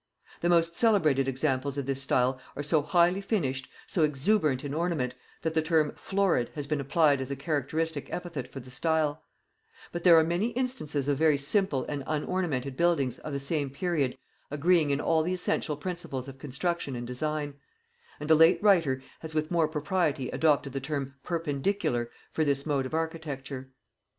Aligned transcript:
The 0.39 0.49
most 0.49 0.75
celebrated 0.75 1.27
examples 1.27 1.77
of 1.77 1.85
this 1.85 2.01
style 2.01 2.39
are 2.55 2.63
so 2.63 2.81
highly 2.81 3.21
finished, 3.21 3.69
so 3.85 4.01
exuberant 4.03 4.63
in 4.63 4.73
ornament, 4.73 5.13
that 5.43 5.53
the 5.53 5.61
term 5.61 5.93
florid 5.95 6.49
has 6.55 6.65
been 6.65 6.81
applied 6.81 7.21
as 7.21 7.29
a 7.29 7.35
characteristic 7.35 8.11
epithet 8.11 8.51
for 8.51 8.59
the 8.59 8.71
style; 8.71 9.21
but 9.91 10.03
there 10.03 10.17
are 10.17 10.23
many 10.23 10.47
instances 10.53 11.07
of 11.07 11.19
very 11.19 11.37
simple 11.37 11.85
and 11.87 12.03
unornamented 12.07 12.75
buildings 12.75 13.19
of 13.19 13.31
the 13.31 13.39
same 13.39 13.69
period 13.69 14.17
agreeing 14.49 14.89
in 14.89 14.99
all 14.99 15.21
the 15.21 15.33
essential 15.35 15.77
principles 15.77 16.27
of 16.27 16.39
construction 16.39 16.95
and 16.95 17.05
design; 17.05 17.53
and 18.19 18.31
a 18.31 18.33
late 18.33 18.57
writer 18.63 19.03
has 19.19 19.35
with 19.35 19.51
more 19.51 19.67
propriety 19.67 20.29
adopted 20.29 20.73
the 20.73 20.81
term 20.81 21.13
perpendicular 21.21 22.09
for 22.31 22.43
this 22.43 22.65
mode 22.65 22.87
of 22.87 22.95
architecture. 22.95 23.69